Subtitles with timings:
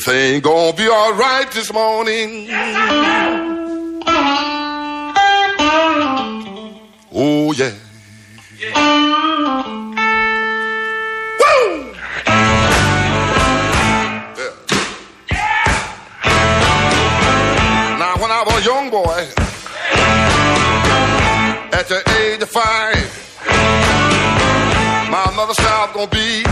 [0.00, 2.46] everything gonna be alright this morning.
[7.12, 7.74] Oh yeah.
[11.38, 11.92] Woo!
[17.98, 19.28] Now when I was a young boy,
[21.72, 22.96] at the age of five,
[25.10, 26.42] my mother said I was gonna be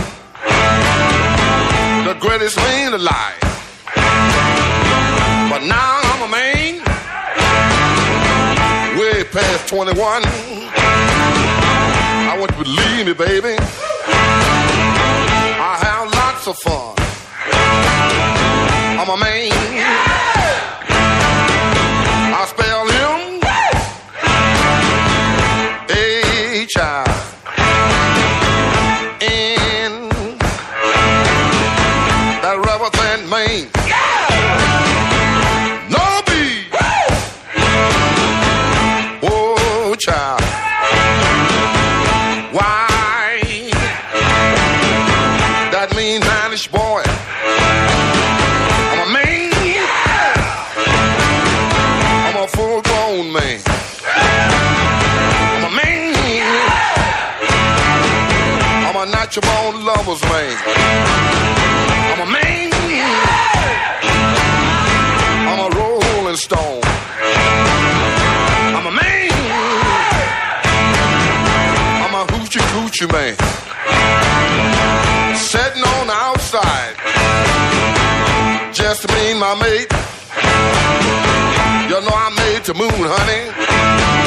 [2.05, 3.48] the greatest man alive.
[9.69, 10.23] 21.
[10.25, 13.55] I want you to believe me, baby.
[15.61, 16.95] I have lots of fun.
[18.99, 19.53] I'm a man.
[19.53, 20.78] I
[72.49, 73.37] hoochie coochie man.
[75.37, 76.95] Sitting on the outside.
[78.73, 79.93] Just me and my mate.
[81.89, 84.18] You know I'm made to moon, honey.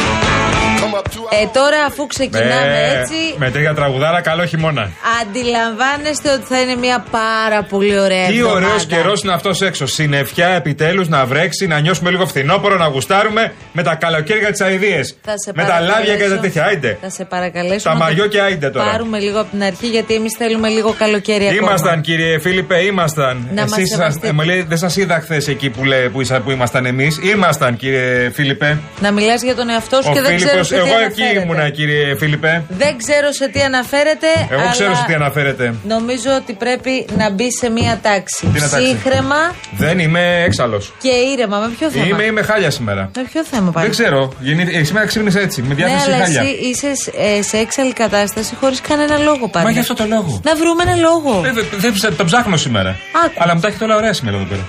[1.32, 4.90] Come up two Ε, τώρα αφού ξεκινάμε έτσι, με τέτοια τραγουδάρα, καλό χειμώνα.
[5.22, 8.66] αντιλαμβάνεστε ότι θα είναι μια πάρα πολύ ωραία Τι εβδομάδα.
[8.68, 9.86] ωραίος καιρός είναι αυτός έξω.
[9.86, 15.02] Συννεφιά επιτέλους να βρέξει, να νιώσουμε λίγο φθινόπωρο, να γουστάρουμε με τα καλοκαίρια της αειδίε.
[15.22, 16.66] Θα σε Με τα λάδια και τα παρακαλέσω- τέτοια.
[16.66, 16.98] Άιντε.
[17.02, 17.84] Θα σε παρακαλέσω.
[17.84, 18.90] Τα να μαγιό το και άιντε τώρα.
[18.92, 21.68] Πάρουμε λίγο από την αρχή γιατί εμείς θέλουμε λίγο καλοκαίρι ακόμα.
[21.70, 23.48] Ήμασταν κύριε Φίλιππε, ήμασταν.
[23.54, 24.28] Να μας Εσείς σας- σεβαστείτε.
[24.28, 27.20] ε, μου λέει, δεν σας είδα χθες εκεί που, λέει, που, ησα- που ήμασταν εμείς.
[27.24, 28.78] Ήμασταν κύριε Φίλιππε.
[29.02, 31.21] Να μιλάς για τον εαυτό σου Ο και δεν ξέρω Φίλιππος, σε τι εγώ εκεί
[31.24, 31.44] αναφέρεται.
[31.52, 32.64] ήμουνα κύριε Φίλιππε.
[32.70, 34.28] Δεν ξέρω σε τι αναφέρεται.
[34.50, 35.74] Εγώ ξέρω αλλά σε τι αναφέρεται.
[35.88, 38.48] Νομίζω ότι πρέπει να μπει σε μία τάξη.
[38.54, 40.94] Τι να τάξη; Ψύχρεμα Δεν είμαι έξαλλος.
[41.02, 41.58] και ήρεμα.
[41.60, 43.12] Με ποιο θέμα; Είμαι, είμαι χάλια σήμερα.
[43.16, 44.34] Με ποιο θέμα πάλι; Δεν ξέρω.
[44.40, 46.42] Γεννή- ε, σήμερα ξύπνησα έτσι, με Ναι, διάθεση αλλά χάλια.
[46.42, 49.66] εσύ είσαι σ- ε, σε έξαλλη κατάσταση χωρίς κανένα λόγο πάλι.
[49.66, 50.40] Μα γι' αυτό το λόγο.
[50.44, 51.42] Να βρούμε ένα λόγο.
[51.46, 52.90] Ε, δε- Δεν ψ- το ψάχνω σήμερα.
[53.26, 53.34] Άκου.
[53.38, 54.62] Αλλά μου τα έχετε όλα ωραία σήμερα εδώ πέρα.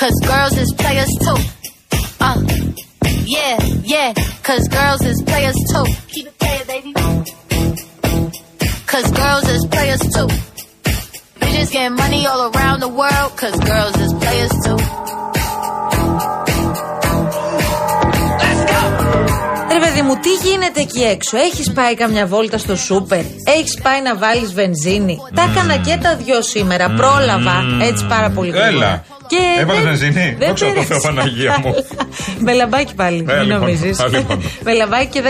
[0.00, 1.38] Cause girls is players too.
[2.18, 2.36] Uh,
[3.36, 3.56] yeah,
[3.94, 4.12] yeah.
[4.42, 5.86] Cause girls is players too.
[6.12, 6.90] Keep it playing, baby.
[8.92, 10.28] Cause girls is players too.
[11.40, 13.30] Bitches getting money all around the world.
[13.36, 14.78] Cause girls is players too.
[19.72, 21.36] Ρε παιδί μου, τι γίνεται εκεί έξω.
[21.36, 23.18] Έχει πάει καμιά βόλτα στο σούπερ.
[23.58, 25.18] Έχει πάει να βάλει βενζίνη.
[25.34, 26.90] Τα έκανα και τα δυο σήμερα.
[26.90, 27.64] Πρόλαβα.
[27.82, 29.04] Έτσι πάρα πολύ γρήγορα.
[29.30, 29.54] Έλα.
[29.54, 30.88] Και Έβαλες δεν- βενζίνη; δεν Δόξα τω πέρασε.
[30.88, 31.74] Θεώ, Παναγία μου.
[32.46, 33.24] Με λαμπάκι πάλι.
[33.28, 33.58] Ε, μην λοιπόν.
[33.60, 34.00] νομίζεις.
[34.00, 34.42] Α, λοιπόν.
[34.66, 35.22] Με λαμπάκι και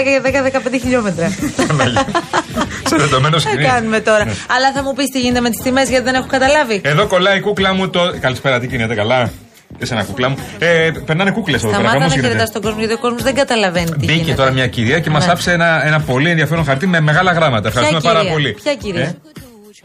[0.74, 1.26] 10-15 χιλιόμετρα.
[2.90, 3.64] Σερετωμένο Τι σκηνή.
[3.64, 4.24] κάνουμε τώρα.
[4.24, 4.32] Ναι.
[4.56, 6.80] Αλλά θα μου πεις τι γίνεται με τις τιμές γιατί δεν έχω καταλάβει.
[6.84, 8.00] Εδώ κολλάει η κούκλα μου το.
[8.20, 9.30] Καλησπέρα, τι γίνεται, καλά;
[9.78, 10.36] Εσένα κούκλα μου.
[10.58, 11.78] Ε, περνάνε κούκλες εδώ πέρα.
[11.82, 12.28] Σταμάτα χαμός να γίνεται.
[12.32, 14.34] χαιρετάς τον κόσμο γιατί ο κόσμος δεν καταλαβαίνει τι Μπήκε γίνεται.
[14.34, 15.32] τώρα μια κυρία και μας Ναι.
[15.32, 17.68] άφησε ένα, ένα πολύ ενδιαφέρον χαρτί με μεγάλα γράμματα.
[17.68, 18.52] Ευχαριστούμε πάρα κυρία; πολύ.
[18.62, 19.14] Ποια κυρία; Ε,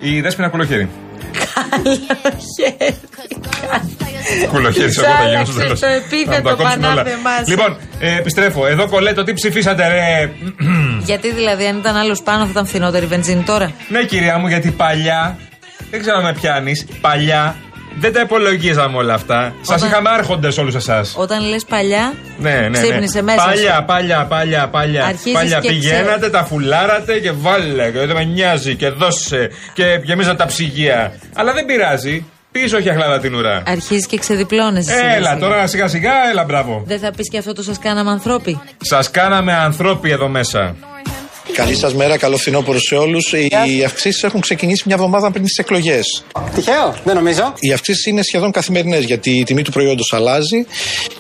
[0.09, 0.49] η Δέσποινα
[1.81, 2.97] Κουλοχέρη.
[4.51, 5.79] Κουλοχέρη, εγώ θα γίνω στο Άλλαξε τέλος.
[5.79, 7.49] το επίθετο πανάθεμά σου.
[7.49, 8.67] Λοιπόν, ε, επιστρέφω.
[8.67, 10.31] Εδώ κολλέτο, τι ψηφίσατε, ρε;
[11.03, 14.47] Γιατί δηλαδή, αν ήταν άλλος πάνω, θα ήταν φθηνότερη η βενζίνη τώρα; Ναι, κυρία μου,
[14.47, 15.37] γιατί παλιά.
[15.91, 16.85] Δεν ξέρω αν με πιάνεις.
[17.01, 17.55] Παλιά
[17.99, 19.53] δεν τα υπολογίζαμε όλα αυτά.
[19.61, 21.13] Σας Όταν- είχαμε άρχοντες όλους εσάς.
[21.17, 22.81] Όταν λες παλιά, Ναι, ναι, ναι.
[22.81, 23.43] ξύπνησε μέσα.
[23.45, 23.83] Παλιά, σου.
[23.85, 25.05] παλιά, παλιά, παλιά.
[25.05, 26.29] Αρχίζεις παλιά και πηγαίνατε, ξέρεις.
[26.31, 27.91] τα φουλάρατε και βάλε.
[27.91, 29.49] Και δεν με νοιάζει και δώσε.
[29.73, 31.13] Και γεμίζατε τα ψυγεία.
[31.35, 32.25] Αλλά δεν πειράζει.
[32.51, 33.63] Πίσω έχει αχλάδα την ουρά.
[33.67, 34.91] Αρχίζεις και ξεδιπλώνεσαι.
[34.91, 35.39] σιγά Έλα, σιγά.
[35.39, 36.83] τώρα σιγά σιγά, έλα, μπράβο.
[36.85, 38.59] Δεν θα πεις και αυτό το σας κάναμε ανθρώποι.
[38.77, 40.75] Σας κάναμε ανθρώποι εδώ μέσα.
[41.53, 43.33] Καλή σας μέρα, καλό φθινόπωρο σε όλους.
[43.33, 46.23] Οι αυξήσεις έχουν ξεκινήσει μια εβδομάδα πριν τις εκλογές.
[46.55, 47.53] Τυχαίο, δεν νομίζω.
[47.59, 50.65] Οι αυξήσεις είναι σχεδόν καθημερινές γιατί η τιμή του προϊόντος αλλάζει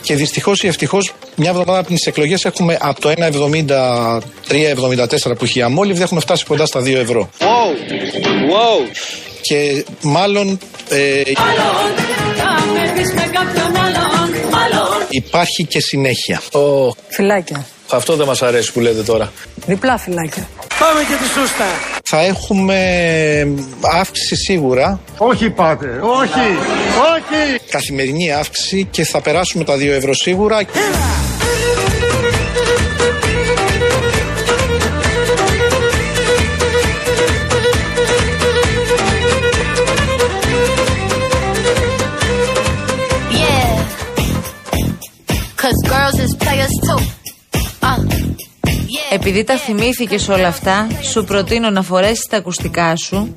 [0.01, 5.59] και δυστυχώς ή ευτυχώς μια εβδομάδα πριν τις εκλογές έχουμε από το 1,73-74 που έχει
[5.59, 7.29] η αμόλυβδη έχουμε φτάσει κοντά στα 2 ευρώ.
[7.39, 7.45] Wow,
[8.53, 8.87] wow.
[9.41, 11.21] Και μάλλον ε,
[15.09, 16.41] υπάρχει και συνέχεια.
[16.51, 17.65] Ω, Φυλάκια.
[17.95, 19.31] Αυτό δεν μας αρέσει που λέτε τώρα.
[19.65, 20.47] Διπλά φυλάκια.
[20.79, 21.65] Πάμε και τη σούστα.
[22.03, 22.77] Θα έχουμε
[23.99, 26.39] αύξηση σίγουρα, Όχι πάτε, όχι,
[27.15, 27.59] όχι.
[27.69, 30.61] καθημερινή αύξηση και θα περάσουμε τα 2 ευρώ σίγουρα.
[30.61, 31.30] Yeah.
[49.13, 53.35] Επειδή τα θυμήθηκες όλα αυτά, σου προτείνω να φορέσεις τα ακουστικά σου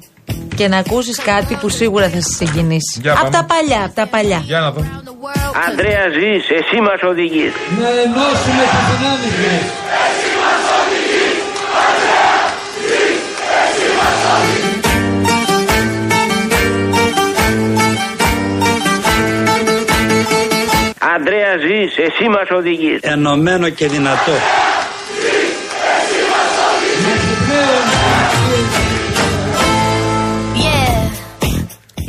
[0.57, 3.01] και να ακούσεις κάτι που σίγουρα θα σε συγκινήσει.
[3.01, 3.31] Για Απ' πάμε.
[3.31, 4.43] τα παλιά, απ' τα παλιά.
[4.45, 4.81] Για να δω.
[4.81, 5.55] The world.
[5.69, 7.53] Ανδρέα Ζής, εσύ μας οδηγείς.
[7.81, 10.75] Να ενώσουμε τις δυνάμεις μας.
[21.17, 22.99] Ανδρέα Ζής, εσύ μας οδηγείς.
[23.03, 24.33] Ενωμένο και δυνατό.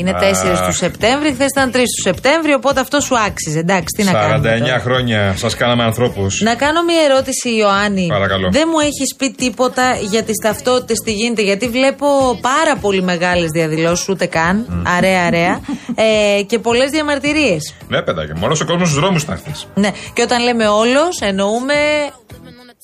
[0.08, 3.60] Είναι 4 του Σεπτέμβρη, χθε ήταν 3 του Σεπτέμβρη, οπότε αυτό σου άξιζε.
[3.60, 4.60] Εντάξει, τι να 49 κάνουμε.
[4.60, 4.80] τώρα.
[4.80, 6.42] χρόνια σας κάναμε ανθρώπους.
[6.42, 8.08] Να κάνω μια ερώτηση, Ιωάννη.
[8.08, 8.50] Παρακαλώ.
[8.52, 12.08] Δεν μου έχεις πει τίποτα για τις ταυτότητες, τι γίνεται, γιατί βλέπω
[12.42, 14.84] πάρα πολύ μεγάλες διαδηλώσεις, ούτε καν.
[14.98, 15.60] Αρέα, αρέα.
[16.40, 17.74] ε, και πολλές διαμαρτυρίες.
[17.88, 19.68] Ναι, παιδάκι, μόνο ο κόσμος στους δρόμους ήταν χθες.
[19.74, 21.74] Ναι, και όταν λέμε όλος, εννοούμε.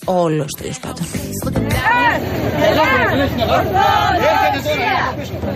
[0.06, 1.06] Όλος τέλος πάντων.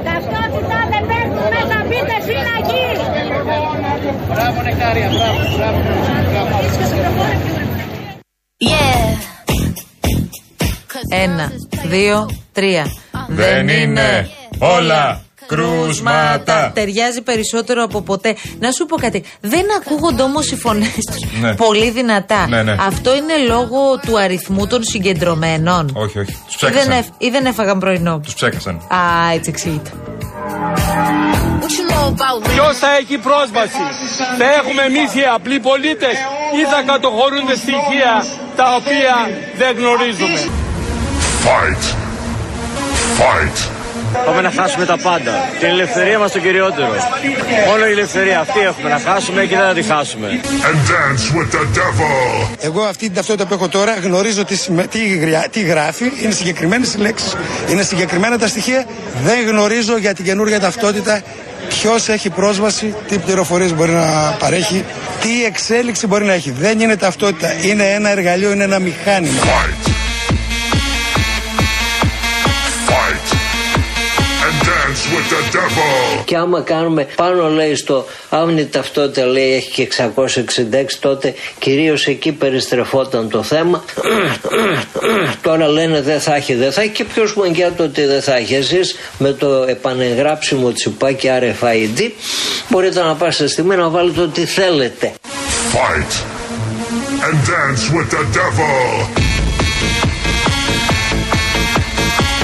[0.04, 2.86] Ταυτότητα δεν παίρνουν μέσα, μπείτε φυλακή!
[8.58, 9.06] Yeah.
[11.10, 11.52] Ένα,
[11.84, 12.86] δύο, τρία.
[13.28, 16.72] Δεν είναι όλα κρούσματα.
[16.74, 18.36] Ταιριάζει περισσότερο από ποτέ.
[18.60, 19.24] Να σου πω κάτι.
[19.42, 21.56] Δεν ακούγονται όμως οι φωνές τους Ναι.
[21.56, 22.48] πολύ δυνατά.
[22.48, 22.76] Ναι, ναι.
[22.80, 25.92] Αυτό είναι λόγω του αριθμού των συγκεντρωμένων.
[25.94, 26.38] Όχι, όχι.
[26.46, 26.92] Τους Ή δεν, ψέκασαν.
[26.92, 28.20] έφ- ή δεν έφαγαν πρωινό.
[28.24, 28.76] Τους ψέκασαν.
[28.76, 29.90] Α, έτσι εξηγείται.
[31.62, 33.84] What you know about Ποιος θα έχει πρόσβαση,
[34.40, 36.16] θα έχουμε εμείς οι απλοί πολίτες
[36.60, 38.14] ή θα κατοχωρούνται στοιχεία
[38.56, 39.14] τα οποία
[39.58, 40.40] δεν γνωρίζουμε;
[41.46, 41.84] Fight.
[43.20, 43.58] Fight.
[44.26, 45.32] Πάμε να χάσουμε τα πάντα.
[45.60, 46.90] Την ελευθερία μας το κυριότερο.
[47.68, 50.28] Μόνο η ελευθερία αυτή έχουμε να χάσουμε και δεν θα τη χάσουμε.
[50.30, 52.48] And dance with the devil.
[52.60, 56.34] Εγώ αυτή την ταυτότητα που έχω τώρα γνωρίζω τι, συμμε- τι, γριά- τι γράφει, είναι
[56.34, 57.36] συγκεκριμένες οι λέξεις,
[57.72, 58.86] είναι συγκεκριμένα τα στοιχεία.
[59.24, 61.22] Δεν γνωρίζω για την καινούργια ταυτότητα
[61.70, 64.84] ποιος έχει πρόσβαση, τι πληροφορίες μπορεί να παρέχει,
[65.22, 66.52] τι εξέλιξη μπορεί να έχει.
[66.60, 69.42] Δεν είναι ταυτότητα, είναι ένα εργαλείο, είναι ένα μηχάνημα.
[75.14, 76.24] With the devil.
[76.26, 80.06] Και άμα κάνουμε πάνω λέει στο άμνη ταυτότητα λέει έχει και 666
[81.00, 83.84] τότε κυρίως εκεί περιστρεφόταν το θέμα
[85.42, 88.36] τώρα λένε δεν θα έχει δεν θα έχει και ποιος μου εγγυάται ότι δεν θα
[88.36, 92.12] έχει εσείς με το επανεγράψιμο τσιπάκι RFID
[92.70, 95.14] μπορείτε να πάστε στιγμή να βάλετε ό,τι θέλετε
[95.76, 96.14] Fight.
[97.28, 99.25] And dance with the devil.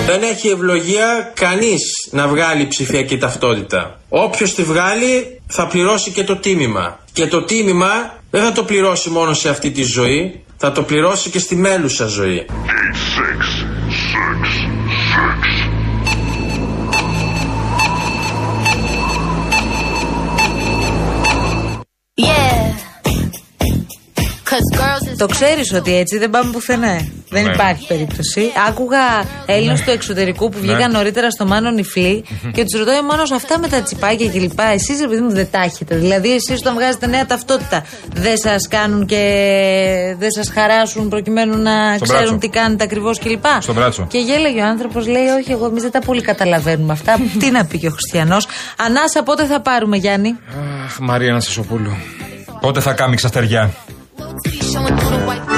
[0.05, 3.99] Δεν έχει ευλογία κανείς να βγάλει ψηφιακή ταυτότητα.
[4.09, 6.99] Όποιος τη βγάλει θα πληρώσει και το τίμημα.
[7.13, 11.29] Και το τίμημα δεν θα το πληρώσει μόνο σε αυτή τη ζωή, θα το πληρώσει
[11.29, 12.45] και στη μέλουσα ζωή.
[12.49, 13.41] Eight, six,
[14.11, 14.47] six,
[15.03, 15.70] six.
[25.21, 27.07] Το ξέρεις ότι έτσι δεν πάμε πουθενά.
[27.29, 27.51] Δεν Ναι.
[27.53, 28.51] υπάρχει περίπτωση.
[28.67, 28.99] Άκουγα
[29.45, 30.97] Έλληνες του εξωτερικού που βγήκαν Ναι.
[30.97, 32.23] νωρίτερα στο Μάνο Νιφλή
[32.53, 34.59] και τους ρωτάει μόνο αυτά με τα τσιπάκια κλπ.
[34.73, 35.95] Εσείς, ρε παιδί μου, δεν τα έχετε.
[35.95, 39.21] Δηλαδή, εσείς όταν βγάζετε νέα ταυτότητα, δεν σας κάνουν και
[40.19, 42.37] δεν σας χαράσουν προκειμένου να Στο ξέρουν μπράτσο.
[42.37, 43.45] τι κάνετε ακριβώς κλπ.
[43.59, 44.05] Στο μπράτσο.
[44.09, 47.17] Και γέλαγε ο άνθρωπος, λέει: Όχι, εγώ εμείς δεν τα πολύ καταλαβαίνουμε αυτά.
[47.39, 48.47] τι να πει και ο Χριστιανός.
[48.77, 50.35] Ανάσα, πότε θα πάρουμε, Γιάννη;
[50.85, 51.91] Αχ, Μαρία Νασισοπούλου.
[52.61, 53.71] Πότε θα κάμει ξαστεριά.
[54.71, 55.50] Showing through the white.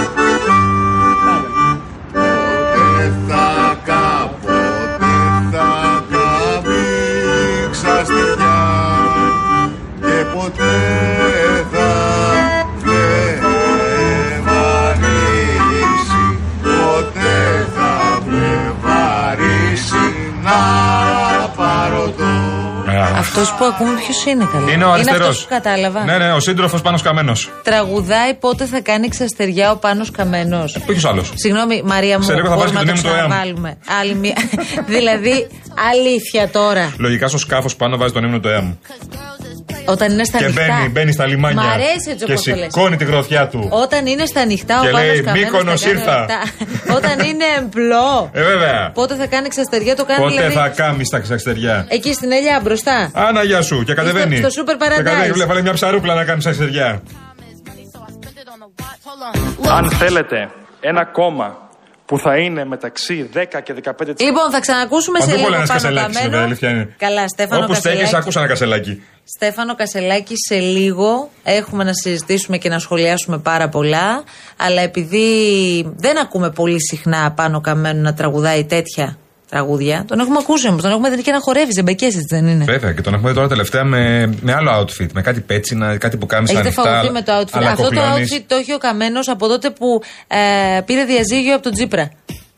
[23.35, 24.71] Αυτός που ακούμε ποιος είναι καλά.
[24.71, 25.27] Είναι ο αριστερός.
[25.27, 26.03] αυτός που κατάλαβα.
[26.03, 27.31] Ναι, ναι, ο σύντροφος πάνω καμένο.
[27.63, 30.77] Τραγουδάει πότε θα κάνει ξαστεριά ο Πάνος Καμένος.
[30.85, 33.27] Ποιος άλλος; Συγγνώμη, Μαρία μου, Σε λίγο θα μπορούμε βάζεις να και το το ύμνο
[33.27, 33.39] του ΕΑΜ.
[33.39, 33.77] ξαναβάλουμε.
[34.01, 34.33] Άλλη μία.
[34.95, 35.47] δηλαδή,
[35.91, 36.93] αλήθεια τώρα.
[36.97, 38.73] Λογικά στο σκάφος πάνω βάζει τον ύμνο του ΕΑΜ.
[39.85, 40.65] Cause girls is players Όταν είναι στα Και ανοιχτά.
[40.77, 41.61] μπαίνει, μπαίνει στα λιμάνια.
[41.63, 42.73] Μ' αρέσει έτσι Και όπως το λες.
[42.73, 43.67] σηκώνει τη γροθιά του.
[43.71, 46.19] Όταν είναι στα ανοιχτά, Και ο Πάνος λέει, Καμένος «Μύκονος θα κάνει ήρθα».
[46.19, 46.39] αυτά.
[46.95, 48.29] Όταν είναι εμπλό.
[48.33, 48.91] Ε, βέβαια.
[48.93, 50.53] Πότε θα κάνει ξαστεριά, το κάνει Πότε δηλαδή.
[50.53, 51.85] θα κάμεις τα ξαστεριά.
[51.89, 53.11] Εκεί στην ελιά μπροστά.
[53.13, 53.83] Άνα, γεια σου.
[53.83, 54.35] Και κατεβαίνει.
[54.37, 54.95] στο Super Paradise.
[54.97, 57.01] Και κατεβαίνει, βλέπει, βάλε μια ψαρούπλα να κάνεις ξαστεριά.
[59.77, 60.49] Αν θέλετε
[60.79, 61.57] ένα κόμμα
[62.05, 65.65] που θα είναι μεταξύ 10 και 15% Λοιπόν, θα ξανακούσουμε σε Παντού λίγο πολλά ένα
[65.67, 66.29] πάνω κασελάκι, καμένο.
[66.29, 66.95] βέβαια, αλήθεια είναι.
[66.97, 68.15] Καλά, Στέφανο Όπου στέκει, Κασελάκη.
[68.15, 69.03] άκουσα ένα κασελάκι.
[69.25, 74.23] Στέφανο Κασελάκη, σε λίγο έχουμε να συζητήσουμε και να σχολιάσουμε πάρα πολλά.
[74.57, 75.27] Αλλά επειδή
[75.95, 79.17] δεν ακούμε πολύ συχνά πάνω καμένο να τραγουδάει τέτοια
[79.49, 82.63] τραγούδια, τον έχουμε ακούσει όμως, τον έχουμε δει και να χορεύει ζεμπεκές, έτσι δεν είναι.
[82.63, 85.07] Βέβαια, και τον έχουμε δει τώρα τελευταία με, με άλλο outfit.
[85.13, 86.83] Με κάτι πέτσινα, κάτι που κάμισα Έχετε ανοιχτά.
[86.83, 87.49] φαγωθεί με το outfit.
[87.51, 88.33] αλλά Αυτό το κοκλώνεις.
[88.33, 92.11] outfit το έχει ο Καμένος από τότε που ε, πήρε διαζύγιο από τον Τζίπρα.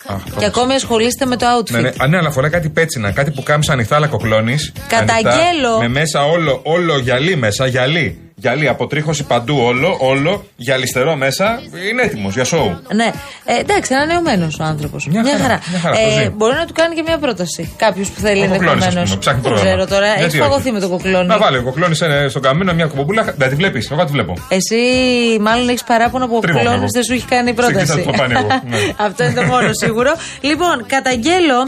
[0.07, 1.71] Αχ, Και ακόμη ασχολείστε με το outfit.
[1.71, 4.71] Ναι, ναι, α, ναι, αλλά φοράει κάτι πέτσινα, κάτι που κάμισα ανοιχτά, αλλά κοκλώνεις.
[4.87, 5.77] Καταγγέλλω.
[5.79, 8.19] Με μέσα όλο, όλο γυαλί μέσα, γυαλί.
[8.37, 11.59] Γυαλί, αποτρίχωση παντού όλο, όλο, γυαλιστερό μέσα.
[11.91, 12.79] Είναι έτοιμος για σοου.
[12.95, 13.11] Ναι.
[13.45, 15.07] Ε, εντάξει, ανανεωμένος ο άνθρωπος.
[15.07, 15.59] Μια, χαρά, χαρά.
[15.69, 16.29] μια χαρά, ε, το ζει.
[16.29, 17.73] μπορεί να του κάνει και μια πρόταση.
[17.77, 19.05] Κάποιος που θέλει Ο Κοκλώνης, ας ενδεχομένω.
[19.05, 19.71] πούμε, ψάχνει Δεν πρόγραμμα.
[19.75, 20.07] ξέρω τώρα.
[20.07, 20.47] Γιατί Έχει όχι.
[20.49, 21.27] φαγωθεί με τον κοκλόνι.
[21.27, 21.95] Να βάλει ο κοκλώνη
[22.29, 23.33] στον καμίνο μια κομποπούλα.
[23.37, 24.33] Δεν τη βλέπεις, εγώ τη βλέπω.
[24.49, 24.79] Εσύ
[25.41, 26.91] μάλλον έχεις παράπονο που ο Τρίβομαι κοκλόνη εγώ.
[26.93, 27.85] δεν σου έχει κάνει πρόταση.
[27.85, 28.77] Ξεκίνησα το πάνε εγώ, ναι.
[28.97, 30.11] Αυτό είναι το μόνο σίγουρο.
[30.41, 31.59] λοιπόν, καταγγέλω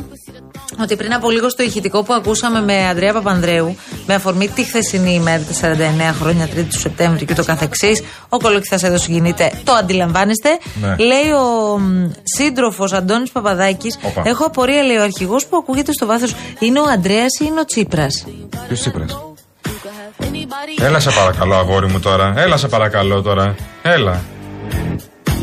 [0.82, 3.76] ότι πριν από λίγο στο ηχητικό που ακούσαμε με Ανδρέα Παπανδρέου,
[4.06, 5.70] με αφορμή τη χθεσινή ημέρα, τα
[6.12, 10.50] 49 χρόνια, 3η του Σεπτέμβρη και το καθεξής, ο κολοκυθάς εδώ συγκινείται, το αντιλαμβάνεστε.
[10.82, 10.96] Ναι.
[10.98, 11.80] Λέει ο
[12.24, 14.22] σύντροφος Αντώνης Παπαδάκης, Όπα.
[14.26, 17.66] έχω απορία, λέει ο αρχηγός που ακούγεται στο βάθος, είναι ο Αντρέα ή είναι ο
[17.66, 18.26] Τσίπρας.
[18.68, 19.18] Ποιος Τσίπρας;
[20.80, 22.34] Έλα σε παρακαλώ, αγόρι μου τώρα.
[22.38, 23.56] Έλα σε παρακαλώ τώρα.
[23.82, 24.22] Έλα.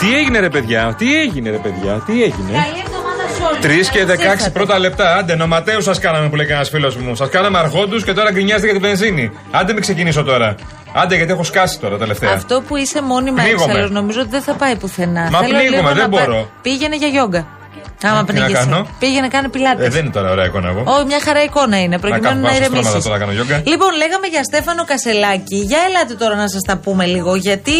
[0.00, 3.88] Τι έγινε ρε παιδιά, τι έγινε ρε παιδιά, τι έγινε; Καλή εβδομάδα σε όλους.
[3.88, 4.50] 3 και Καλώς 16 ήρθατε.
[4.50, 5.16] πρώτα λεπτά.
[5.16, 7.14] Άντε, νοματέου σας κάναμε που λέει κανένας φίλος μου.
[7.14, 9.30] Σας κάναμε αργόντου και τώρα γκρινιάζετε για την βενζίνη.
[9.50, 10.54] Άντε, μην ξεκινήσω τώρα.
[10.94, 12.32] Άντε, γιατί έχω σκάσει τώρα τελευταία.
[12.32, 13.64] Αυτό που είσαι μόνιμα Πνίγομαι.
[13.72, 15.28] έξαλλος νομίζω ότι δεν θα πάει πουθενά.
[15.30, 16.50] Μα Θέλω πνίγομαι, λίγο δεν να πά- μπορώ.
[16.62, 17.46] Πήγαινε για γιόγκα.
[18.02, 18.64] Άμα Τι να πνίγεσαι.
[18.64, 19.86] κάνω; Πήγαινε κάνει πιλάτες.
[19.86, 20.82] Ε, δεν είναι τώρα ωραία εικόνα εγώ.
[20.86, 22.86] Όχι, μια χαρά εικόνα είναι, προκειμένου να, κάνω ηρεμήσεις.
[22.86, 23.62] στρώματα τώρα, κάνω γιόγκα.
[23.66, 25.56] Λοιπόν, λέγαμε για Στέφανο Κασελάκη.
[25.56, 27.72] Για ελάτε τώρα να σας τα πούμε λίγο, γιατί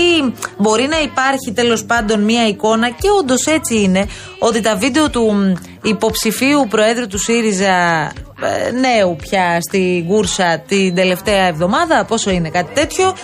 [0.56, 5.32] μπορεί να υπάρχει τέλος πάντων μια εικόνα και όντως έτσι είναι, ότι τα βίντεο του
[5.32, 5.52] μ,
[5.82, 8.12] υποψηφίου Προέδρου του ΣΥΡΙΖΑ ε,
[8.80, 13.14] νέου πια στην Κούρσα την τελευταία εβδομάδα, πόσο είναι κάτι τέτοιο,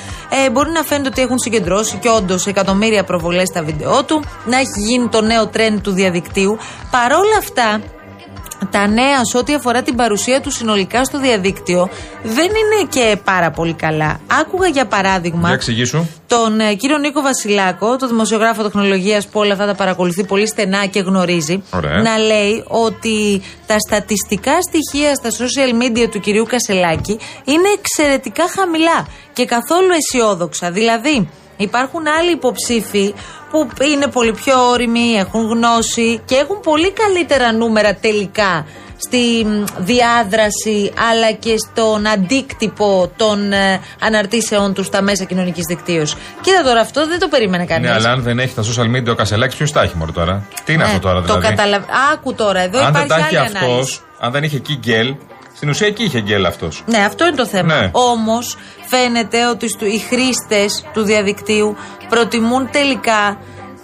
[0.46, 4.56] ε, μπορεί να φαίνεται ότι έχουν συγκεντρώσει και όντως εκατομμύρια προβολές στα βίντεο του, να
[4.56, 6.58] έχει γίνει το νέο τρend του διαδικτύου.
[6.90, 7.80] Παρόλα αυτά,
[8.70, 11.88] τα νέα σε ό,τι αφορά την παρουσία του συνολικά στο διαδίκτυο
[12.22, 14.20] δεν είναι και πάρα πολύ καλά.
[14.40, 16.06] Άκουγα για παράδειγμα Για εξηγήσου.
[16.26, 20.86] τον ε, κύριο Νίκο Βασιλάκο, τον δημοσιογράφο τεχνολογίας που όλα αυτά τα παρακολουθεί πολύ στενά
[20.86, 22.02] και γνωρίζει, Ωραία.
[22.02, 29.06] να λέει ότι τα στατιστικά στοιχεία στα social media του κυρίου Κασελάκη είναι εξαιρετικά χαμηλά
[29.32, 30.70] και καθόλου αισιόδοξα.
[30.70, 33.14] Δηλαδή, υπάρχουν άλλοι υποψήφοι
[33.50, 39.64] που είναι πολύ πιο όριμοι, έχουν γνώση και έχουν πολύ καλύτερα νούμερα τελικά στη μ,
[39.78, 46.16] διάδραση αλλά και στον αντίκτυπο των ε, αναρτήσεών τους στα μέσα κοινωνικής δικτύωσης.
[46.40, 47.88] Κοίτα τώρα, αυτό δεν το περίμενε κανείς.
[47.88, 50.46] Ναι, αλλά αν δεν έχει τα social media ο Κασελάκης, ποιος τα έχει μόνο τώρα;
[50.64, 51.86] Τι είναι αυτό τώρα Ναι, Το δηλαδή; καταλαβα...
[52.12, 54.00] Άκου τώρα, εδώ αν δεν υπάρχει τα έχει άλλη αυτός, ανάλυση.
[54.18, 55.14] αν δεν είχε εκεί γκέλ,
[55.54, 56.82] στην ουσία εκεί είχε γκέλ αυτός.
[56.86, 57.74] Ναι, αυτό είναι το θέμα.
[57.80, 57.88] Ναι.
[57.92, 58.56] Όμως
[58.86, 61.76] φαίνεται ότι στου- οι χρήστες του διαδικτύου
[62.08, 63.38] προτιμούν τελικά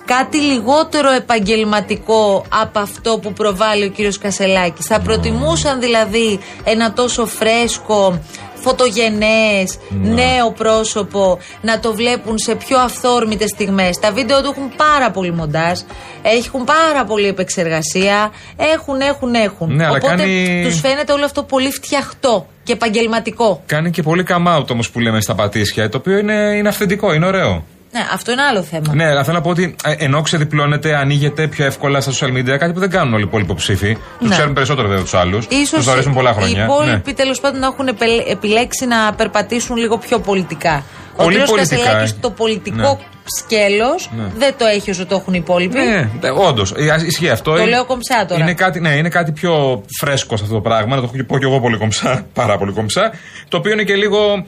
[0.04, 4.86] κάτι λιγότερο επαγγελματικό από αυτό που προβάλλει ο κύριος Κασελάκης.
[4.86, 8.20] Θα προτιμούσαν δηλαδή ένα τόσο φρέσκο,
[8.60, 10.08] φωτογενές, Ναι.
[10.14, 13.98] νέο πρόσωπο, να το βλέπουν σε πιο αυθόρμητες στιγμές.
[13.98, 15.78] Τα βίντεο του έχουν πάρα πολύ μοντάζ,
[16.22, 19.74] έχουν πάρα πολύ επεξεργασία, έχουν, έχουν, έχουν.
[19.74, 23.62] Ναι, αλλά Οπότε κάνει- τους φαίνεται όλο αυτό πολύ φτιαχτό και επαγγελματικό.
[23.66, 27.12] Κάνει και πολύ come out όμως που λέμε στα πατήσια, το οποίο είναι, είναι αυθεντικό,
[27.14, 27.64] είναι ωραίο.
[27.92, 28.94] Ναι, αυτό είναι άλλο θέμα.
[28.94, 32.56] Ναι, αλλά θέλω να πω ότι ε, ενώ ξεδιπλώνεται, ανοίγεται πιο εύκολα στα social media,
[32.58, 33.96] κάτι που δεν κάνουν όλοι οι υπόλοιποι υποψήφοι.
[34.18, 34.34] Τους Ναι.
[34.34, 35.46] ξέρουν περισσότερο βέβαια τους άλλους.
[35.48, 36.56] Ίσως Τους γνωρίζουν πολλά οι χρόνια.
[36.66, 36.72] Ναι.
[36.72, 40.84] υπόλοιποι τέλος πάντων να έχουν επελε- επιλέξει να περπατήσουν λίγο πιο πολιτικά.
[41.16, 41.46] Πολύ Ο κ.
[41.46, 42.14] πολιτικά, Κασελάκης ε.
[42.20, 42.96] το πολιτικό Ναι.
[43.38, 44.24] σκέλος Ναι.
[44.38, 45.78] δεν το έχει όσο το έχουν οι υπόλοιποι.
[45.78, 46.08] Ναι,
[46.48, 46.72] όντως.
[47.06, 47.50] Ισχύει αυτό.
[47.52, 48.40] Το Είναι- λέω κομψά τώρα.
[48.42, 50.94] Είναι κάτι, ναι, είναι κάτι πιο φρέσκο σε αυτό το πράγμα.
[50.96, 52.26] Να το πω και εγώ πολύ κομψά.
[52.34, 53.12] Πάρα πολύ κομψά.
[53.48, 54.46] Το οποίο είναι και λίγο.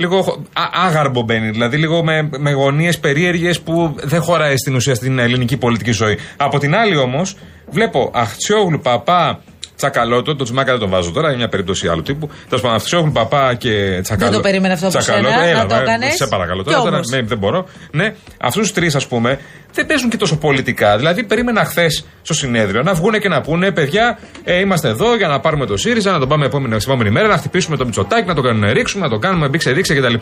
[0.00, 4.94] Λίγο α- άγαρμπο μπαίνει, δηλαδή λίγο με, με γωνίες περίεργες που δεν χωράει στην ουσία
[4.94, 6.18] στην ελληνική πολιτική ζωή.
[6.36, 7.36] Από την άλλη όμως,
[7.70, 9.42] βλέπω Αχτσιόγλου, Παπά,
[9.80, 12.26] Τσακαλώτο, το Τσιμάκα δεν το βάζω τώρα, είναι μια περίπτωση άλλου τύπου.
[12.48, 14.36] Τέλος πάντων, Αχτσιόγλου, Παπά και Τσακαλώτο.
[14.36, 16.14] το περίμενα αυτό από Τσακαλώτο, σένα, έλα, να το ε, έκανες.
[16.14, 17.08] Σε παρακαλώ Κι τώρα, τώρα όμως.
[17.10, 17.66] ναι, δεν μπορώ.
[17.92, 19.38] Ναι, αυτούς τους τρεις, ας πούμε,
[19.72, 20.96] δεν παίζουν και τόσο πολιτικά.
[20.96, 25.28] Δηλαδή, περίμενα χθες στο συνέδριο να βγούνε και να πούνε, παιδιά, ε, είμαστε εδώ για
[25.28, 28.26] να πάρουμε το ΣΥΡΙΖΑ, να τον πάμε επόμενη, στην επόμενη μέρα, να χτυπήσουμε το Μητσοτάκι,
[28.26, 30.14] να το κάνουμε ρίξουμε, να το κάνουμε μπήξε ρίξε κτλ.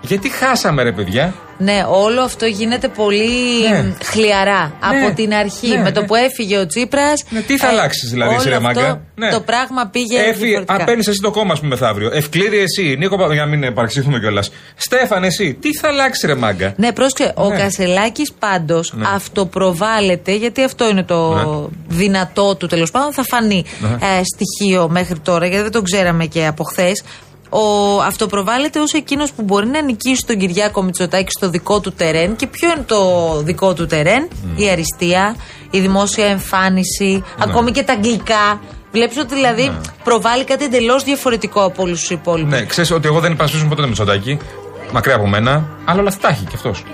[0.00, 3.28] Γιατί χάσαμε, ρε παιδιά; Ναι, όλο αυτό γίνεται πολύ
[3.70, 3.82] Ναι.
[3.82, 5.68] μ, χλιαρά από την αρχή.
[5.68, 6.06] Ναι, με το ναι.
[6.06, 7.24] που έφυγε ο Τσίπρας.
[7.46, 9.30] τι θα αλλάξεις, δηλαδή, εσύ, ρε μάγκα; Ναι.
[9.30, 10.18] Το πράγμα πήγε.
[10.18, 10.74] Έφυγε, διαφορετικά.
[10.74, 12.10] αν παίρνεις εσύ το κόμμα, ας πούμε, μεθαύριο.
[12.12, 14.50] Ευκλήδη εσύ, Νίκο, Πα- για να μην παρεξηγηθούμε κιόλας.
[14.76, 17.32] Στέφαν, εσύ, τι θα αλλάξει, ρε μάγκα; Ναι, πρόσεξε.
[17.36, 17.56] Ο Ναι.
[17.56, 19.04] Κασελάκης πάντως Ναι.
[19.14, 23.88] αυτοπροβάλλεται, γιατί αυτό είναι το δυνατό του τέλος πάντων, θα φανεί Ναι.
[23.88, 27.02] ε, στοιχείο μέχρι τώρα, γιατί δεν το ξέραμε και από χθες.
[27.50, 32.36] Ο αυτοπροβάλλεται ως εκείνος που μπορεί να νικήσει τον Κυριάκο Μητσοτάκη στο δικό του τερέν.
[32.36, 35.36] Και ποιο είναι το δικό του τερέν, η αριστεία,
[35.70, 38.60] η δημόσια εμφάνιση, ακόμη και τα αγγλικά.
[38.92, 42.52] Βλέπεις ότι δηλαδή προβάλλει κάτι εντελώς διαφορετικό από όλους τους υπόλοιπους.
[42.52, 44.38] Ναι, ξέρεις ότι εγώ δεν υπασπίζω ποτέ το Μητσοτάκι.
[44.92, 45.68] Μακριά από μένα.
[45.84, 46.84] Αλλά όλα αυτά τα έχει κι αυτός.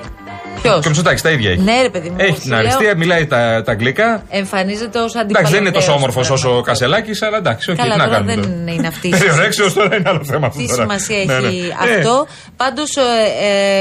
[0.62, 1.60] Ποιος; Και ο Μητσοτάκης τα ίδια έχει.
[1.60, 2.16] Ναι, ρε παιδί μου.
[2.18, 4.22] Έχει σου την λέω, αριστεία, μιλάει τα, τα αγγλικά.
[4.28, 5.30] Εμφανίζεται ως αντιπαλωτέο.
[5.38, 8.16] Εντάξει, δεν είναι τόσο όμορφος όσο ο Κασελάκης, αλλά εντάξει, όχι, Καλά, τι να τώρα
[8.16, 8.34] κάνουμε.
[8.34, 9.42] δεν είναι αυτή η Ε, σημασία.
[9.42, 10.58] Ρέξιο τώρα είναι άλλο θέμα αυτό.
[10.60, 10.82] Τι τώρα.
[10.82, 11.98] σημασία Ναι, έχει ναι.
[11.98, 12.26] αυτό.
[12.56, 13.02] Πάντως, ε,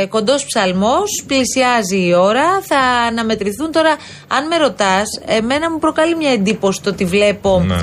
[0.01, 2.43] ε, κοντός ψαλμός, πλησιάζει η ώρα.
[2.67, 3.95] Θα αναμετρηθούν τώρα.
[4.27, 7.75] Αν με ρωτάς, εμένα μου προκαλεί μια εντύπωση το ότι βλέπω Ναι.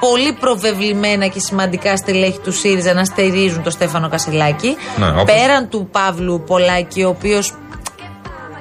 [0.00, 4.76] πολύ προβεβλημένα και σημαντικά στελέχη του ΣΥΡΙΖΑ να στηρίζουν τον Στέφανο Κασελάκη.
[4.96, 7.52] Ναι, όπως- Πέραν του Παύλου Πολάκη, ο οποίος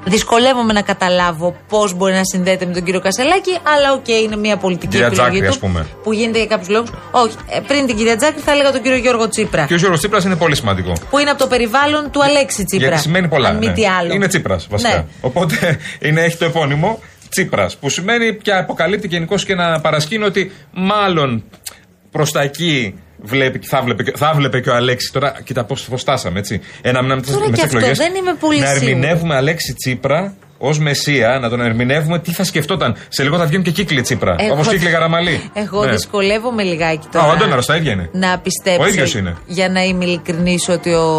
[0.03, 4.57] δυσκολεύομαι να καταλάβω πώς μπορεί να συνδέεται με τον κύριο Κασελάκη, αλλά οκ, είναι μια
[4.57, 5.87] πολιτική Κυρία επιλογή Τζάκρη, του ας πούμε.
[6.03, 6.89] που γίνεται για κάποιους λόγους.
[7.11, 9.65] Όχι, ε, πριν την κυρία Τζάκρη θα έλεγα τον κύριο Γιώργο Τσίπρα.
[9.65, 10.93] Και ο Γιώργος Τσίπρας είναι πολύ σημαντικό.
[11.09, 12.87] Που είναι από το περιβάλλον του Αλέξη Τσίπρα.
[12.87, 13.49] Γιατί σημαίνει πολλά.
[13.49, 13.73] Αν μη ναι.
[13.73, 14.13] τι άλλο.
[14.13, 14.95] Είναι Τσίπρας, βασικά.
[14.95, 15.05] Ναι.
[15.21, 17.77] Οπότε είναι, έχει το επώνυμο Τσίπρας.
[17.77, 21.43] Που σημαίνει και αποκαλύπτει γενικώς και ένα παρασκήνιο ότι μάλλον
[22.11, 25.12] προς τα εκεί βλέπει, θα, βλέπει, και- θα βλέπει και ο Αλέξης.
[25.12, 26.62] Τώρα, κοίτα πώ φτάσαμε, έτσι.
[26.81, 27.93] Ένα μήνα Τώρα με και τι αυτό εκλογέ.
[27.95, 28.91] δεν είμαι πολύ Να σίγουρη.
[28.91, 32.95] ερμηνεύουμε Αλέξη Τσίπρα ως μεσία, να τον ερμηνεύουμε τι θα σκεφτόταν.
[33.07, 34.36] Σε λίγο θα βγαίνουν και κύκλοι Τσίπρα.
[34.39, 35.49] Εγώ- Όπως κύκλοι Γαραμαλή.
[35.53, 35.91] Εγώ Ναι.
[35.91, 37.27] δυσκολεύομαι λιγάκι Α, τώρα.
[37.27, 38.10] ο Αντώναρος τα ίδια είναι.
[38.13, 38.81] να πιστέψω.
[38.81, 39.36] Ο ίδιος είναι.
[39.47, 41.10] Για να είμαι ειλικρινής ότι ο,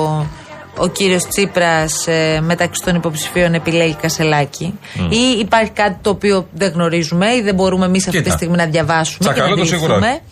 [0.77, 2.07] ο κύριος Τσίπρας
[2.41, 4.79] μεταξύ των υποψηφίων επιλέγει Κασελάκη.
[4.95, 5.11] Μμ.
[5.11, 8.37] Ή υπάρχει κάτι το οποίο δεν γνωρίζουμε ή δεν μπορούμε εμείς αυτή τη Κοίτα.
[8.37, 9.19] στιγμή να διαβάσουμε.
[9.33, 10.23] Τσακαλώτο και να σίγουρα αντιληφθούμε.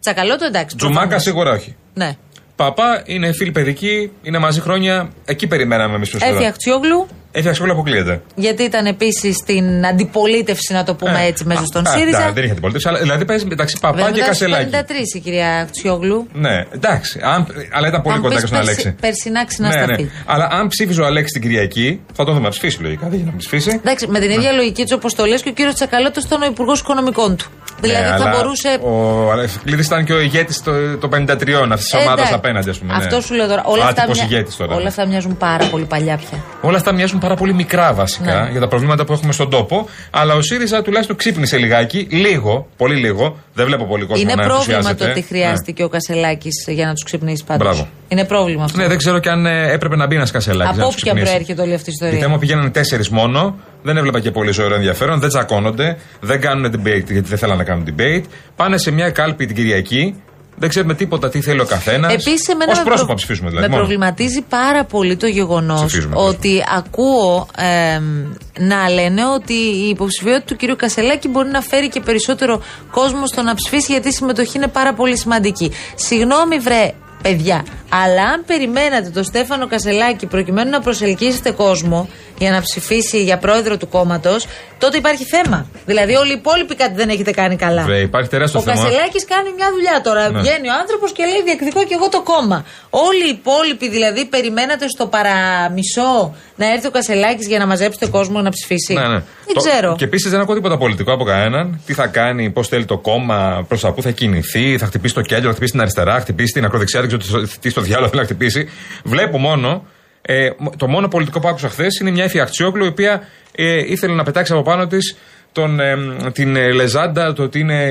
[0.00, 0.76] Τσακαλώτο εντάξει.
[0.76, 1.22] Τζουμάκα προφανώς.
[1.22, 1.76] σίγουρα όχι.
[1.94, 2.16] Ναι.
[2.56, 5.10] Παπά είναι φίλοι παιδικοί, είναι μαζί χρόνια.
[5.24, 6.38] Εκεί περιμέναμε εμείς περισσότερο.
[6.38, 8.22] Έφη Αχτσιόγλου, Έφτιαξε όλα αποκλείεται.
[8.34, 12.16] γιατί ήταν επίσης στην αντιπολίτευση, να το πούμε έτσι, μέσα στον Ε, Α, ΣΥΡΙΖΑ.
[12.16, 12.88] εντάξει, δεν είχε αντιπολίτευση.
[12.88, 14.70] αλλά Δηλαδή παίζει μεταξύ Παπά Βέβαια, και μετά στους Κασελάκη.
[14.70, 16.26] 53 η κυρία Αχτσιόγλου.
[16.32, 17.20] Ναι, εντάξει.
[17.22, 19.00] Αν, αλλά ήταν πολύ Αν κοντά πεις και στον περσι- Αλέξη.
[19.00, 20.02] Περσινά Ναι, ξυνασταθεί.
[20.02, 20.08] ναι.
[20.26, 23.06] Αλλά αν ψήφιζε ο Αλέξη την Κυριακή, θα τον δούμε να ψηφίσει λογικά.
[23.06, 23.70] Δεν γίνεται να ψηφίσει.
[23.82, 26.46] Εντάξει, με την ίδια λογική της όπω το λε και ο κύριος Τσακαλώτος ήταν ο
[26.46, 27.46] υπουργός οικονομικών του.
[27.80, 28.78] Δηλαδή Ναι, θα αλλά μπορούσε.
[28.82, 30.62] Ο Αλεξικλήδη ήταν και ο ηγέτης
[31.00, 32.34] των 53 αυτής της ομάδας Εντάξει.
[32.34, 32.92] απέναντι, ας πούμε.
[32.92, 32.98] ναι.
[33.04, 33.62] Αυτό σου λέω τώρα.
[33.64, 34.74] Όλα αυτά, Άτυπος μοια- ηγέτης τώρα.
[34.74, 36.44] όλα αυτά μοιάζουν πάρα πολύ παλιά πια.
[36.60, 38.50] Όλα αυτά μοιάζουν πάρα πολύ μικρά βασικά Ναι.
[38.50, 39.88] για τα προβλήματα που έχουμε στον τόπο.
[40.10, 43.36] Αλλά ο ΣΥΡΙΖΑ τουλάχιστον ξύπνησε λιγάκι, λίγο, πολύ λίγο.
[43.54, 45.04] Δεν βλέπω πολύ κόσμο Είναι να πρόβλημα ενθουσιάζεται.
[45.04, 47.66] το ότι χρειάστηκε ο Κασελάκης για να τους ξυπνήσει πάντως.
[47.66, 47.88] Μπράβο.
[48.08, 48.78] Είναι πρόβλημα αυτό.
[48.78, 50.78] Ναι, δεν ξέρω και αν ε, έπρεπε να μπει ένας κασελάκι.
[50.80, 52.26] Από όποια προέρχεται όλη αυτή η Γιατί ιστορία.
[52.26, 57.04] άμα πηγαίνανε τέσσερις μόνο, δεν έβλεπα και πολύ ζωηρό ενδιαφέρον, δεν τσακώνονται, δεν κάνουν debate
[57.06, 58.22] γιατί δεν θέλανε να κάνουν debate.
[58.56, 60.14] Πάνε σε μια κάλπη την Κυριακή,
[60.58, 62.12] δεν ξέρουμε τίποτα τι θέλει ο καθένας.
[62.12, 63.66] Επίσης, εμένα Ω με, πρόσωπα προ- ψηφίσουμε δηλαδή.
[63.66, 63.86] με μόνο.
[63.86, 70.74] προβληματίζει πάρα πολύ το γεγονός Ψηφίζουμε, ότι ακούω εμ, να λένε ότι η υποψηφιότητα του
[70.74, 70.76] κ.
[70.76, 74.92] Κασελάκη μπορεί να φέρει και περισσότερο κόσμο στο να ψηφίσει γιατί η συμμετοχή είναι πάρα
[74.94, 75.72] πολύ σημαντική.
[75.94, 76.92] Συγγνώμη, βρε.
[77.22, 83.38] Παιδιά, αλλά αν περιμένατε το Στέφανο Κασελάκη προκειμένου να προσελκύσετε κόσμο για να ψηφίσει για
[83.38, 84.46] πρόεδρο του κόμματος,
[84.78, 85.66] τότε υπάρχει θέμα.
[85.86, 87.82] Δηλαδή, όλοι οι υπόλοιποι κάτι δεν έχετε κάνει καλά.
[87.82, 88.76] Βρε, υπάρχει τεράστιο Ο θέμα.
[88.82, 90.30] Κασελάκης κάνει μια δουλειά τώρα.
[90.30, 90.40] Ναι.
[90.40, 92.64] Βγαίνει ο άνθρωπος και λέει: Διεκδικώ και εγώ το κόμμα.
[92.90, 98.40] Όλοι οι υπόλοιποι δηλαδή περιμένατε στο παραμισό να έρθει ο Κασελάκης για να μαζέψετε κόσμο
[98.40, 99.18] να ψηφίσει; Ναι, ναι.
[99.46, 99.94] Δεν Το- ξέρω.
[99.98, 101.80] Και επίσης δεν ακούω τίποτα πολιτικό από κανέναν.
[101.86, 105.20] Τι θα κάνει, πώς θέλει το κόμμα, προς τα πού θα κινηθεί, θα χτυπήσει το
[105.20, 108.08] κέντρο, θα χτυπήσει την αριστερά, θα χτυπήσει την ακροδεξιά, δεν ξέρω τι- τι στο διάλογο
[108.08, 108.68] θέλει να χτυπήσει.
[109.04, 109.84] Βλέπω μόνο.
[110.30, 113.22] Ε, το μόνο πολιτικό που άκουσα χθες είναι μια Ιφιαχτσιόγλου η οποία
[113.54, 115.16] ε, ήθελε να πετάξει από πάνω της
[115.52, 115.96] τον, ε,
[116.32, 117.82] την ε, λεζάντα το ότι είναι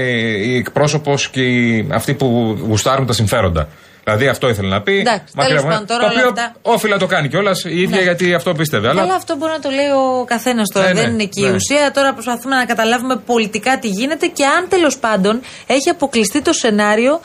[0.45, 3.67] η εκπρόσωπος και η, αυτοί που γουστάρουν τα συμφέροντα.
[4.03, 4.99] Δηλαδή αυτό ήθελε να πει.
[4.99, 5.79] Εντάξει, Μακριά τέλος από μένα.
[5.85, 8.01] πάντων, τώρα το όλα οποίο αυτά- όφιλα να το κάνει κιόλας η ίδια Ναι.
[8.03, 8.89] γιατί αυτό πίστευε.
[8.89, 10.87] Αλλά Αλλά αυτό μπορεί να το λέει ο καθένας τώρα.
[10.87, 11.51] Ναι, δεν ναι, είναι εκεί η ναι.
[11.55, 11.91] ουσία.
[11.91, 17.13] Τώρα προσπαθούμε να καταλάβουμε πολιτικά τι γίνεται και αν τέλος πάντων έχει αποκλειστεί το σενάριο
[17.13, 17.19] α,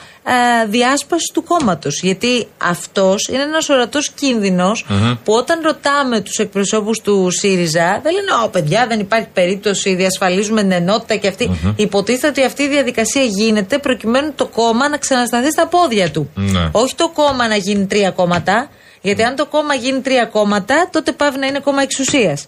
[0.69, 2.01] διάσπαση του κόμματος.
[2.03, 5.15] Γιατί αυτός είναι ένας ορατός κίνδυνος Μμμ.
[5.25, 10.61] που όταν ρωτάμε τους εκπροσώπους του ΣΥΡΙΖΑ, δεν λένε Ω, παιδιά, δεν υπάρχει περίπτωση, διασφαλίζουμε
[10.61, 11.49] την ενότητα και αυτή.
[11.49, 11.73] Μμμ.
[11.77, 16.31] Υποτίθεται ότι αυτή η διαδικασία γίνεται προκειμένου το κόμμα να ξανασταθεί στα πόδια του.
[16.35, 16.69] Ναι.
[16.73, 18.69] Όχι το κόμμα να γίνει τρία κόμματα.
[19.01, 22.47] Γιατί αν το κόμμα γίνει τρία κόμματα, τότε πάβει να είναι κόμμα εξουσίας.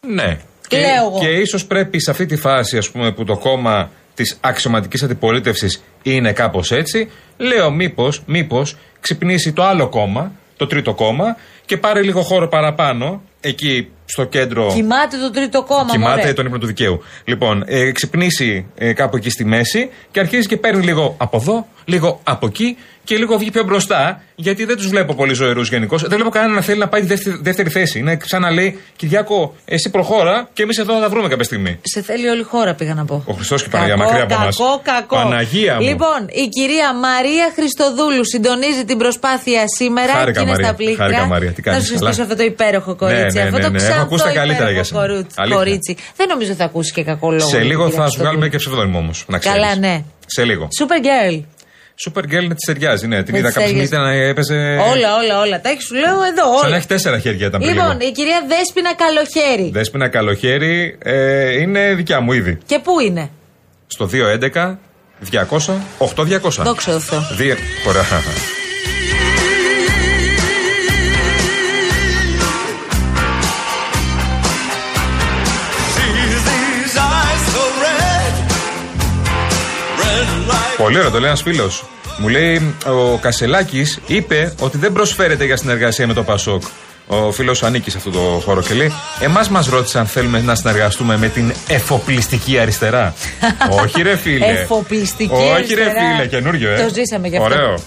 [0.00, 0.38] Ναι.
[0.68, 1.18] Και λέω εγώ.
[1.20, 5.82] και ίσως πρέπει σε αυτή τη φάση, ας πούμε, που το κόμμα της αξιωματικής αντιπολίτευσης
[6.02, 12.02] είναι κάπως έτσι, λέω μήπως μήπως ξυπνήσει το άλλο κόμμα, το τρίτο κόμμα, και πάρει
[12.02, 14.72] λίγο χώρο παραπάνω εκεί στο κέντρο.
[14.74, 15.90] Κοιμάται το τρίτο κόμμα.
[15.90, 16.32] Κοιμάται μωρέ.
[16.32, 17.02] τον ύπνο του δικαίου.
[17.24, 21.66] Λοιπόν, ε, ξυπνήσει ε, κάπου εκεί στη μέση και αρχίζει και παίρνει λίγο από εδώ,
[21.84, 26.02] λίγο από εκεί και λίγο βγει πιο μπροστά, γιατί δεν τους βλέπω πολύ ζωηρούς γενικώς.
[26.02, 27.98] Δεν βλέπω κανέναν να θέλει να πάει τη δεύτερη, δεύτερη θέση.
[27.98, 31.78] Είναι σαν να λέει Κυριάκο, εσύ προχώρα και εμείς εδώ θα τα βρούμε κάποια στιγμή.
[31.82, 33.22] Σε θέλει όλη η χώρα, πήγα να πω.
[33.26, 34.44] Ο Χριστός και η Παναγία μακριά από εμά.
[34.44, 35.16] κακό, κακό.
[35.16, 35.80] Παναγία μου.
[35.80, 40.66] Λοιπόν, η κυρία Μαρία Χριστοδούλου συντονίζει την προσπάθεια σήμερα Χάρηκα, και είναι Μαρία.
[40.66, 41.04] στα πλήκτρα.
[41.04, 41.52] Χάρηκα, Μαρία.
[41.52, 43.36] Τι Θα κάνεις, σου συστήσω καλά; αυτό το υπέροχο κορίτσι.
[43.36, 43.78] Ναι, ναι, αυτό ναι, το ναι.
[43.94, 45.00] Έχω ξανθό ακούσει τα καλύτερα για υπέροχο σένα.
[45.00, 45.56] κορούτσι- Αλήθεια.
[45.58, 45.92] Κορίτσι.
[46.16, 47.48] Δεν νομίζω θα ακούσει και κακό λόγο.
[47.48, 48.50] Σε για λίγο την θα κυρία σου βγάλουμε Χριστοδούλου.
[48.50, 49.24] και ψευδόνιμο όμως.
[49.28, 49.58] Να ξέρεις.
[49.60, 49.94] Καλά, ναι.
[50.26, 50.64] Σε λίγο.
[50.80, 51.36] Super girl.
[52.04, 53.22] Super Girl της ταιριάζει, ναι.
[53.22, 54.16] Την Με είδα της κάποια στιγμή ταιριάζει.
[54.18, 54.54] ήταν, έπαιζε.
[54.92, 55.60] Όλα, όλα, όλα.
[55.60, 56.44] Τα έχει σου λέω εδώ.
[56.52, 56.76] Σαν να Όλα.
[56.76, 58.08] έχει τέσσερα χέρια ήταν πριν Λοιπόν, λίγο.
[58.08, 59.70] η κυρία Δέσποινα Καλοχέρι.
[59.72, 62.58] Δέσποινα καλοχέρι ε, είναι δικιά μου ήδη.
[62.66, 63.30] Και πού είναι;
[63.86, 64.08] Στο
[64.52, 64.78] 211
[65.30, 66.62] 200 8200.
[66.64, 67.20] Δόξα τω Θεώ.
[67.36, 67.56] Δύο.
[67.88, 68.02] Ωραία.
[80.76, 81.84] Πολύ ωραίο, το λέει ένας φίλος.
[82.18, 86.62] Μου λέει ο Κασελάκης είπε ότι δεν προσφέρεται για συνεργασία με το Πασόκ.
[87.06, 90.54] Ο φίλος ανήκει σε αυτό το χώρο και λέει: Εμάς μας ρώτησε αν θέλουμε να
[90.54, 93.14] συνεργαστούμε με την εφοπλιστική αριστερά.
[93.82, 94.46] Όχι, ρε φίλε.
[94.46, 95.84] Εφοπλιστική Όχι, αριστερά.
[95.84, 96.82] ρε φίλε, καινούριο, ε.
[96.82, 97.54] Το ζήσαμε γι' αυτό.
[97.54, 97.78] Ωραίο.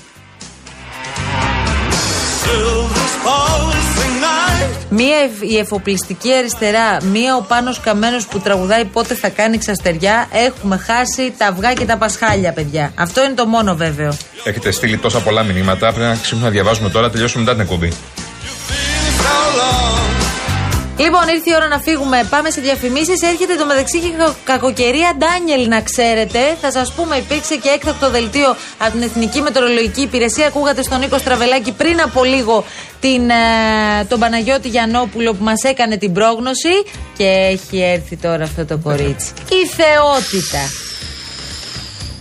[4.89, 10.27] Μία ευ- η εφοπλιστική αριστερά, μία ο Πάνος Καμένος που τραγουδάει πότε θα κάνει ξαστεριά.
[10.31, 12.91] Έχουμε χάσει τα αυγά και τα πασχάλια, παιδιά.
[12.95, 14.17] Αυτό είναι το μόνο βέβαιο.
[14.43, 15.87] Έχετε στείλει τόσα πολλά μηνύματα.
[15.87, 17.91] Πρέπει να αρχίσουμε να διαβάζουμε τώρα, τελειώσουμε μετά την εκπομπή.
[20.99, 22.27] Λοιπόν, ήρθε η ώρα να φύγουμε.
[22.29, 23.21] Πάμε σε διαφημίσεις.
[23.21, 26.39] Έρχεται το μεταξύ και κα- κακοκαιρία Ντάνιελ, να ξέρετε.
[26.61, 30.47] Θα σας πούμε, υπήρξε και έκτακτο δελτίο από την Εθνική Μετεωρολογική Υπηρεσία.
[30.47, 32.63] Ακούγατε στον Νίκο Στραβελάκη πριν από λίγο
[32.99, 36.73] την, ε, τον Παναγιώτη Γιαννόπουλο που μας έκανε την πρόγνωση.
[37.17, 39.31] Και έχει έρθει τώρα αυτό το κορίτσι.
[39.49, 40.59] Η θεότητα.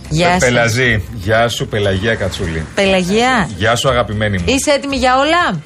[0.09, 0.39] Γεια Ε, σας.
[0.39, 1.03] Πελαζή.
[1.13, 2.65] Γεια σου, Πελαγία Κατσούλη.
[2.75, 4.43] Πελαγία, Γεια σου, αγαπημένη μου.
[4.47, 5.61] είσαι έτοιμη για όλα;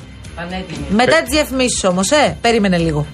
[0.89, 3.05] Μετά τις διαφημίσεις όμως, ε, περίμενε λίγο.